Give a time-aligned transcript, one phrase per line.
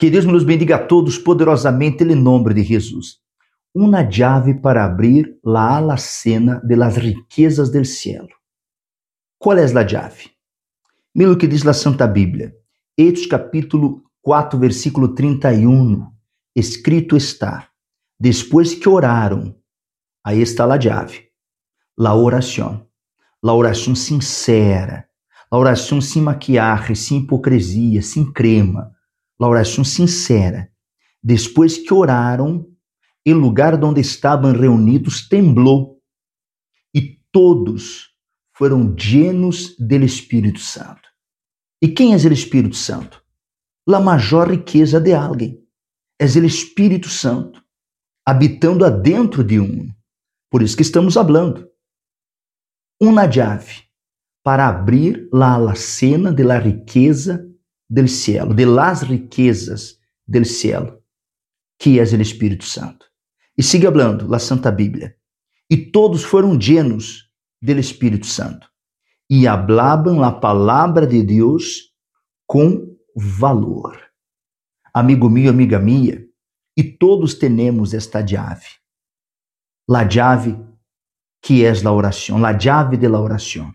[0.00, 3.18] Que Deus nos bendiga a todos poderosamente em nome de Jesus.
[3.74, 8.30] Uma chave para abrir a alacena de las riquezas del cielo.
[9.38, 10.30] Qual é a chave?
[11.14, 12.56] Mira o que diz a Santa Bíblia.
[12.96, 16.10] Hechos capítulo 4, versículo 31.
[16.56, 17.68] Escrito está:
[18.18, 19.54] Depois que oraram,
[20.24, 21.28] aí está a chave.
[21.98, 22.86] La oração.
[23.42, 25.06] La oração sincera.
[25.52, 28.98] La oração sem maquiagem, sem hipocrisia, sem crema
[29.40, 30.70] la oração sincera.
[31.22, 32.66] Depois que oraram,
[33.26, 36.00] o lugar onde estavam reunidos temblou
[36.94, 38.10] e todos
[38.54, 41.08] foram llenos do Espírito Santo.
[41.80, 43.22] E quem é o Espírito Santo?
[43.88, 45.64] A maior riqueza de alguém.
[46.18, 47.64] É o Espírito Santo
[48.26, 49.88] habitando adentro de um.
[50.50, 51.66] Por isso que estamos falando.
[53.00, 53.84] Uma chave
[54.42, 57.49] para abrir a alacena de la riqueza
[57.90, 61.02] del cielo, de las riquezas del cielo,
[61.76, 63.06] que é o Espírito Santo.
[63.58, 65.16] E siga hablando, la Santa Bíblia.
[65.68, 67.28] E todos foram llenos
[67.60, 68.68] del Espírito Santo
[69.28, 71.94] e hablaban a palavra de Deus
[72.46, 73.98] com valor.
[74.92, 76.26] Amigo meu, amiga minha,
[76.76, 78.66] e todos temos esta chave.
[79.88, 80.58] La chave
[81.42, 83.72] que é a oração, la chave de la oração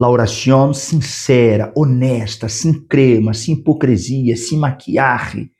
[0.00, 5.50] la oração sincera, honesta, sem crema, sem hipocrisia, sem maquiagem.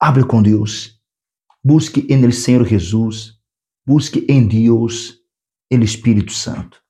[0.00, 0.98] Hable com Deus.
[1.62, 3.38] Busque em el Senhor Jesus.
[3.86, 5.18] Busque em Deus
[5.70, 6.82] el Espírito Santo.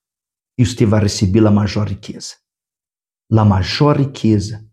[0.57, 2.35] E você vai receber a maior riqueza.
[3.31, 4.65] A maior riqueza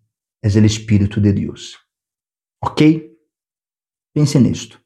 [0.42, 1.76] é o Espírito de Deus.
[2.62, 3.10] Ok?
[4.14, 4.80] Pense nisto.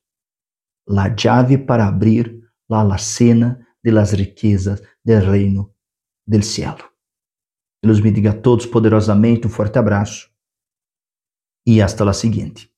[0.89, 5.78] La chave para abrir la alacena de las riquezas del reino
[6.29, 6.93] del cielo.
[7.83, 10.31] Deus bendiga a todos poderosamente, um forte abraço
[11.67, 12.71] e hasta la seguinte.